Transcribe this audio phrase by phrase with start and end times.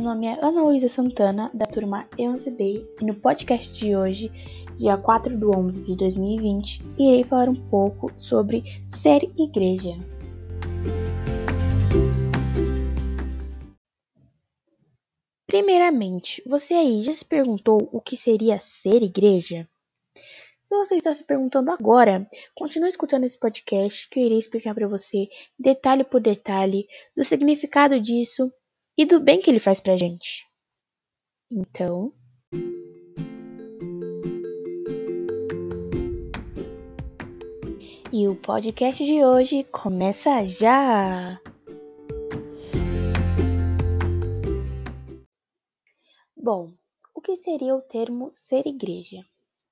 [0.00, 4.32] Meu nome é Ana Luísa Santana, da turma E11B, e no podcast de hoje,
[4.74, 9.90] dia 4 de 11 de 2020, irei falar um pouco sobre ser igreja.
[15.46, 19.68] Primeiramente, você aí já se perguntou o que seria ser igreja?
[20.62, 24.88] Se você está se perguntando agora, continue escutando esse podcast que eu irei explicar para
[24.88, 28.50] você, detalhe por detalhe, do significado disso
[29.00, 30.46] e do bem que ele faz pra gente.
[31.50, 32.12] Então.
[38.12, 41.40] E o podcast de hoje começa já!
[46.36, 46.74] Bom,
[47.14, 49.24] o que seria o termo ser igreja?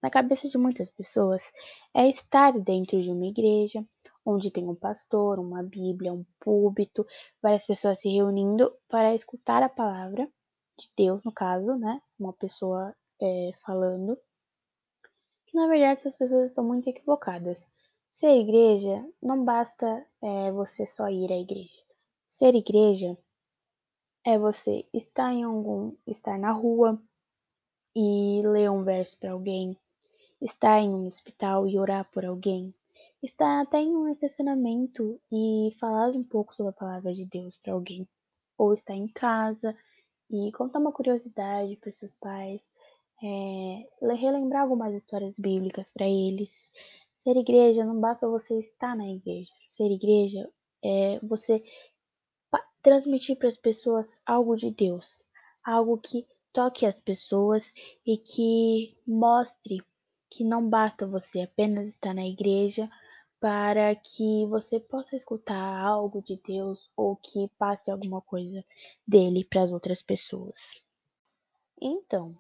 [0.03, 1.53] Na cabeça de muitas pessoas,
[1.93, 3.85] é estar dentro de uma igreja,
[4.29, 7.07] onde tem um pastor, uma Bíblia, um púlpito,
[7.41, 10.31] várias pessoas se reunindo para escutar a palavra
[10.79, 12.01] de Deus, no caso, né?
[12.19, 14.19] Uma pessoa é, falando.
[15.55, 17.67] Na verdade, essas pessoas estão muito equivocadas.
[18.13, 21.83] Ser igreja não basta é, você só ir à igreja.
[22.27, 23.17] Ser igreja
[24.27, 27.01] é você estar em algum, estar na rua
[27.97, 29.75] e ler um verso para alguém,
[30.39, 32.75] estar em um hospital e orar por alguém,
[33.23, 37.73] estar até em um estacionamento e falar um pouco sobre a palavra de Deus para
[37.73, 38.09] alguém,
[38.57, 39.77] ou estar em casa
[40.31, 42.69] e contar uma curiosidade para seus pais,
[43.23, 46.71] é, relembrar algumas histórias bíblicas para eles.
[47.19, 49.53] Ser igreja não basta você estar na igreja.
[49.69, 50.49] Ser igreja
[50.85, 51.63] é você
[52.83, 55.23] transmitir para as pessoas algo de Deus,
[55.65, 57.73] algo que toque as pessoas
[58.07, 59.83] e que mostre
[60.31, 62.89] que não basta você apenas estar na igreja
[63.41, 68.65] para que você possa escutar algo de Deus ou que passe alguma coisa
[69.07, 70.85] dele para as outras pessoas.
[71.81, 72.37] Então,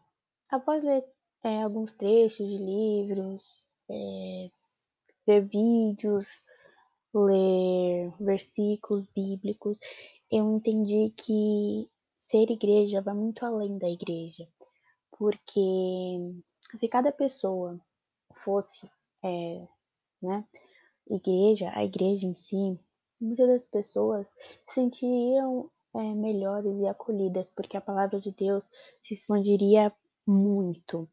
[0.51, 1.05] após ler
[1.45, 4.51] é, alguns trechos de livros, é,
[5.27, 6.43] ver vídeos,
[7.15, 9.79] ler versículos bíblicos,
[10.31, 11.89] eu entendi que
[12.21, 14.47] ser igreja vai muito além da igreja,
[15.13, 15.61] porque
[16.75, 17.81] se cada pessoa
[18.35, 18.91] fosse,
[19.23, 19.67] é,
[20.21, 20.45] né,
[21.11, 22.79] igreja, a igreja em si,
[23.21, 24.29] muitas das pessoas
[24.67, 28.69] se sentiriam é, melhores e acolhidas, porque a palavra de Deus
[29.03, 29.93] se expandiria
[30.27, 31.09] muito.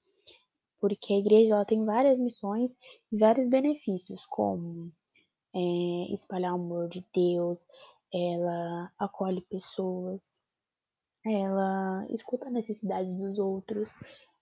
[0.79, 2.75] Porque a igreja ela tem várias missões
[3.11, 4.91] e vários benefícios, como
[5.53, 7.59] é, espalhar o amor de Deus,
[8.13, 10.22] ela acolhe pessoas,
[11.25, 13.89] ela escuta a necessidade dos outros,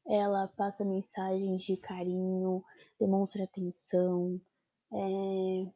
[0.06, 2.64] ela passa mensagens de carinho,
[3.00, 4.40] demonstra atenção,
[4.94, 5.68] é,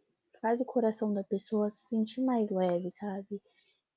[0.41, 3.41] faz o coração da pessoa se sentir mais leve, sabe?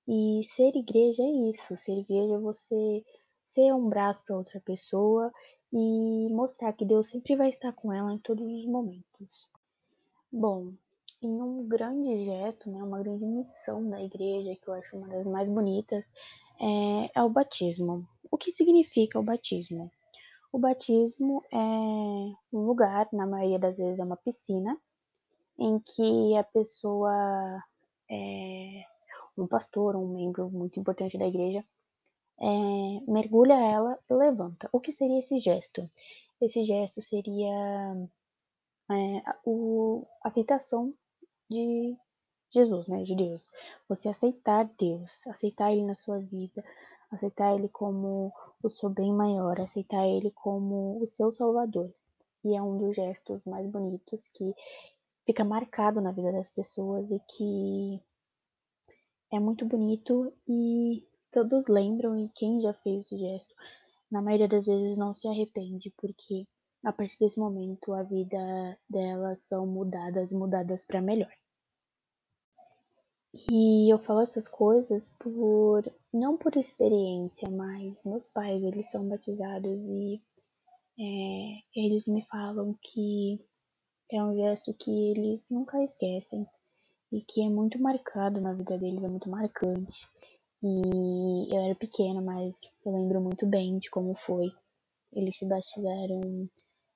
[0.09, 1.77] E ser igreja é isso.
[1.77, 3.05] Ser igreja é você
[3.45, 5.33] ser um braço para outra pessoa
[5.73, 9.49] e mostrar que Deus sempre vai estar com ela em todos os momentos.
[10.33, 10.73] Bom,
[11.23, 15.27] em um grande gesto, né, uma grande missão da igreja, que eu acho uma das
[15.27, 16.11] mais bonitas,
[16.61, 18.07] é, é o batismo.
[18.31, 19.91] O que significa o batismo?
[20.53, 24.77] O batismo é um lugar, na maioria das vezes é uma piscina,
[25.61, 27.63] em que a pessoa,
[28.11, 28.83] é,
[29.37, 31.63] um pastor, um membro muito importante da igreja,
[32.41, 32.47] é,
[33.07, 34.69] mergulha ela e levanta.
[34.73, 35.89] O que seria esse gesto?
[36.41, 37.53] Esse gesto seria
[38.91, 40.95] é, o, a aceitação
[41.49, 41.95] de
[42.51, 43.51] Jesus, né, de Deus.
[43.87, 46.65] Você aceitar Deus, aceitar Ele na sua vida,
[47.11, 48.33] aceitar Ele como
[48.63, 51.93] o seu bem maior, aceitar Ele como o seu Salvador.
[52.43, 54.55] E é um dos gestos mais bonitos que
[55.27, 58.03] fica marcado na vida das pessoas e que
[59.33, 63.55] é muito bonito e todos lembram e quem já fez o gesto,
[64.11, 66.47] na maioria das vezes não se arrepende, porque
[66.85, 71.33] a partir desse momento a vida delas são mudadas, mudadas para melhor.
[73.33, 79.79] E eu falo essas coisas por não por experiência, mas meus pais eles são batizados
[79.79, 80.21] e
[80.99, 83.41] é, eles me falam que
[84.11, 86.47] é um gesto que eles nunca esquecem
[87.13, 90.07] e que é muito marcado na vida deles, é muito marcante.
[90.63, 94.53] E eu era pequena, mas eu lembro muito bem de como foi.
[95.13, 96.49] Eles se batizaram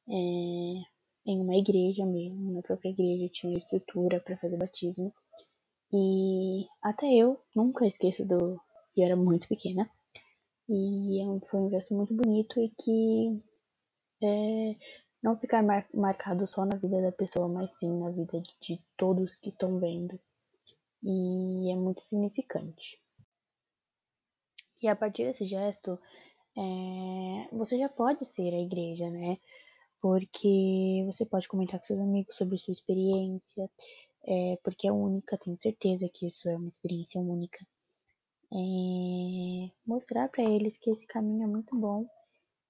[0.08, 0.82] é,
[1.26, 5.12] em uma igreja mesmo, na própria igreja tinha estrutura para fazer batismo.
[5.93, 8.61] E até eu nunca esqueço do.
[8.96, 9.90] Eu era muito pequena.
[10.69, 13.43] E é foi um gesto muito bonito e que
[14.22, 14.76] é,
[15.25, 18.82] não ficar mar marcado só na vida da pessoa, mas sim na vida de, de
[18.94, 20.21] todos que estão vendo.
[21.03, 23.00] E é muito significante.
[24.82, 25.99] E a partir desse gesto,
[26.55, 29.38] é, você já pode ser a igreja, né?
[29.99, 33.71] Porque você pode comentar com seus amigos sobre sua experiência,
[34.26, 37.67] é, porque é única, tenho certeza que isso é uma experiência única.
[38.53, 42.06] É, mostrar para eles que esse caminho é muito bom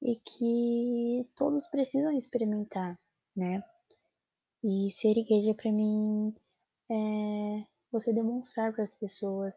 [0.04, 3.00] e que todos precisam experimentar,
[3.34, 3.64] né?
[4.62, 6.34] E ser igreja para mim
[6.90, 9.56] é você demonstrar para as pessoas,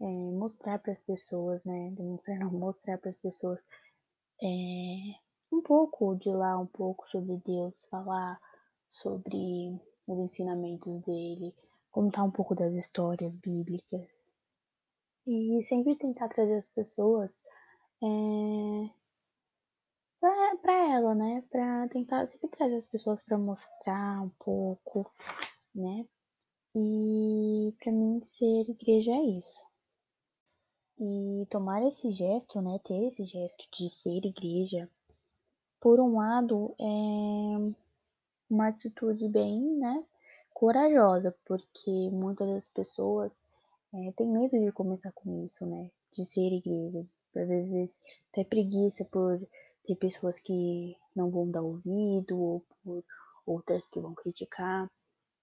[0.00, 1.90] é, mostrar para as pessoas, né?
[1.90, 3.62] Demonstrar não, mostrar para as pessoas
[4.42, 4.46] é,
[5.52, 8.40] um pouco de lá, um pouco sobre Deus, falar
[8.90, 11.54] sobre os ensinamentos dele,
[11.90, 14.28] contar um pouco das histórias bíblicas
[15.26, 17.42] e sempre tentar trazer as pessoas
[18.02, 19.03] é,
[20.62, 21.42] para ela, né?
[21.50, 25.10] Para tentar sempre trazer as pessoas para mostrar um pouco,
[25.74, 26.06] né?
[26.74, 29.62] E para mim ser igreja é isso.
[30.98, 32.78] E tomar esse gesto, né?
[32.84, 34.88] Ter esse gesto de ser igreja,
[35.80, 37.74] por um lado, é
[38.48, 40.04] uma atitude bem, né?
[40.52, 43.44] Corajosa, porque muitas das pessoas
[43.92, 45.90] é, têm medo de começar com isso, né?
[46.12, 47.04] De ser igreja.
[47.36, 48.00] Às vezes
[48.30, 49.40] até preguiça por
[49.86, 53.04] ter pessoas que não vão dar ouvido, ou por
[53.46, 54.90] outras que vão criticar.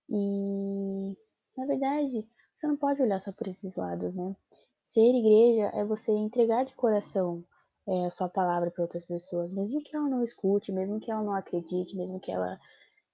[0.10, 1.16] E,
[1.58, 4.36] na verdade, você não pode olhar só por esses lados, né?
[4.84, 7.44] Ser igreja é você entregar de coração
[7.88, 11.24] é, a sua palavra para outras pessoas, mesmo que ela não escute, mesmo que ela
[11.24, 12.60] não acredite, mesmo que ela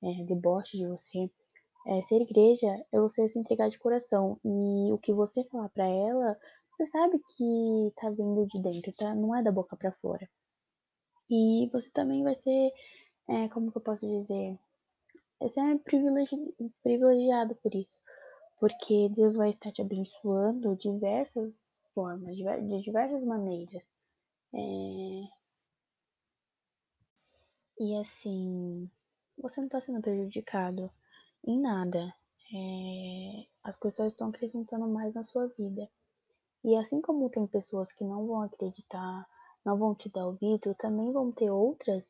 [0.04, 1.30] é, deboche de você.
[1.88, 5.86] É, ser igreja é você se entregar de coração e o que você falar para
[5.86, 6.38] ela,
[6.74, 9.16] você sabe que tá vindo de dentro, tá?
[9.16, 10.28] Não é da boca para fora.
[11.30, 12.72] E você também vai ser,
[13.28, 14.58] é, como que eu posso dizer?
[15.40, 16.36] Você é privilegi
[16.82, 18.02] privilegiado por isso.
[18.60, 23.84] Porque Deus vai estar te abençoando de diversas formas, de diversas maneiras.
[24.54, 24.58] É...
[27.80, 28.90] E assim,
[29.38, 30.90] você não está sendo prejudicado
[31.46, 32.14] em nada.
[32.54, 33.46] É...
[33.64, 35.88] As coisas estão acrescentando mais na sua vida.
[36.64, 39.28] E assim como tem pessoas que não vão acreditar
[39.68, 42.02] não vão te dar ouvido, também vão ter outras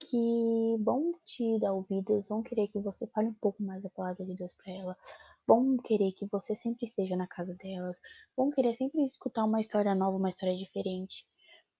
[0.00, 4.26] que vão te dar ouvidos, vão querer que você fale um pouco mais da palavra
[4.26, 4.96] de Deus para ela,
[5.46, 8.00] vão querer que você sempre esteja na casa delas,
[8.36, 11.24] vão querer sempre escutar uma história nova, uma história diferente.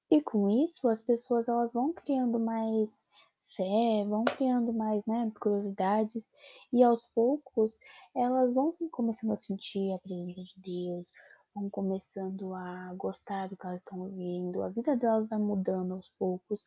[0.08, 3.08] E com isso, as pessoas elas vão criando mais
[3.49, 6.28] fé, vão criando mais, né, curiosidades,
[6.73, 7.76] e aos poucos
[8.14, 11.12] elas vão começando a sentir a presença de Deus,
[11.56, 16.11] vão começando a gostar do que elas estão ouvindo, a vida delas vai mudando aos
[16.19, 16.67] poucos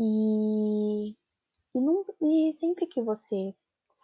[0.00, 1.10] e,
[1.74, 3.54] e, não, e sempre que você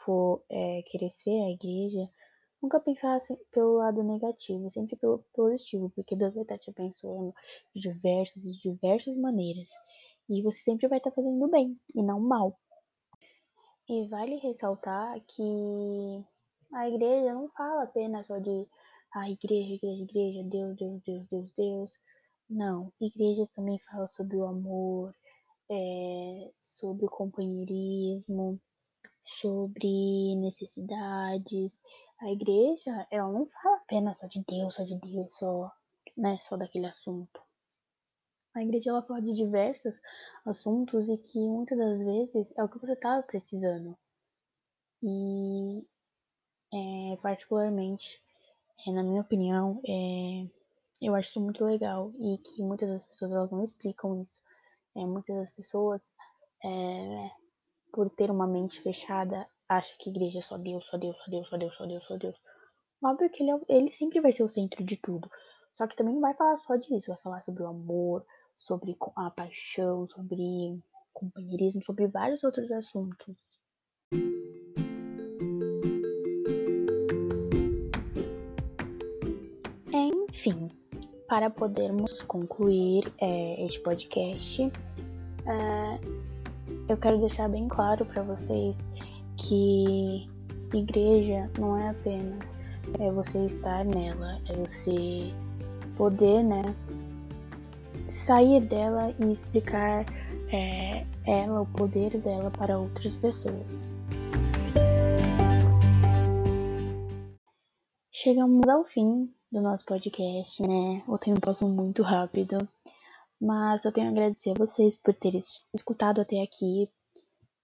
[0.05, 2.09] for é, ser a igreja,
[2.63, 7.35] nunca pensar assim, pelo lado negativo, sempre pelo positivo, porque Deus vai estar te abençoando
[7.75, 9.71] de diversas e diversas maneiras.
[10.29, 12.59] E você sempre vai estar fazendo bem e não mal.
[13.89, 16.23] E vale ressaltar que
[16.75, 18.69] a igreja não fala apenas só de
[19.15, 21.99] a igreja, igreja, igreja, Deus, Deus, Deus, Deus, Deus.
[22.49, 25.15] Não, igreja também fala sobre o amor,
[25.71, 28.61] é, sobre o companheirismo,
[29.25, 31.81] sobre necessidades.
[32.21, 35.71] A igreja, ela não fala apenas só de Deus, só de Deus, só,
[36.17, 37.41] né, só daquele assunto.
[38.55, 40.01] A igreja ela fala de diversos
[40.45, 43.97] assuntos e que muitas das vezes é o que você estava precisando.
[45.03, 45.87] E
[46.73, 48.21] é, particularmente
[48.87, 50.47] é, na minha opinião, é,
[51.01, 54.41] eu acho isso muito legal e que muitas das pessoas elas não explicam isso.
[54.97, 56.03] É, muitas das pessoas,
[56.65, 57.31] é,
[57.93, 61.49] por ter uma mente fechada, acham que igreja é só Deus, só Deus, só Deus,
[61.49, 62.37] só Deus, só Deus, só Deus.
[63.03, 65.31] Óbvio que ele, é, ele sempre vai ser o centro de tudo.
[65.75, 68.27] Só que também não vai falar só disso, vai falar sobre o amor,
[68.59, 70.83] sobre a paixão, sobre
[71.13, 73.37] companheirismo, sobre vários outros assuntos.
[80.29, 80.71] Enfim,
[81.27, 84.63] para podermos concluir é, este podcast,
[85.47, 86.01] é,
[86.89, 88.89] eu quero deixar bem claro para vocês
[89.37, 90.29] que
[90.75, 92.57] igreja não é apenas
[92.99, 95.33] é você estar nela, é você
[95.97, 96.63] poder, né,
[98.07, 100.05] sair dela e explicar
[100.51, 103.93] é, ela, o poder dela para outras pessoas.
[108.11, 111.03] Chegamos ao fim do nosso podcast, né?
[111.07, 112.69] O tempo passou muito rápido,
[113.41, 115.41] mas eu tenho a agradecer a vocês por terem
[115.75, 116.91] escutado até aqui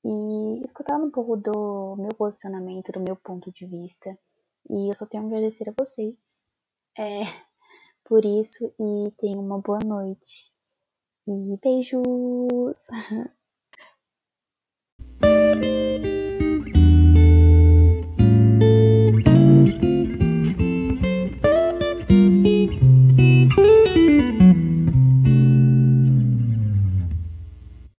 [0.04, 4.18] e escutado um pouco do meu posicionamento, do meu ponto de vista.
[4.70, 6.14] E eu só tenho a agradecer a vocês
[6.98, 7.20] é,
[8.04, 10.52] por isso e tenha uma boa noite.
[11.26, 12.02] E beijos!